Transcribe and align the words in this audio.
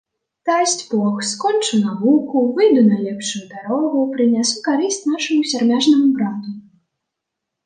Дасць 0.49 0.79
бог, 0.93 1.17
скончу 1.31 1.79
навуку, 1.81 2.35
выйду 2.55 2.81
на 2.87 2.97
лепшую 3.03 3.43
дарогу, 3.53 3.99
прынясу 4.15 4.57
карысць 4.69 4.99
нашаму 5.13 5.41
сярмяжнаму 5.53 6.07
брату. 6.19 6.49